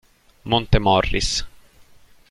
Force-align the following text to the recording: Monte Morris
Monte 0.45 0.79
Morris 0.81 1.45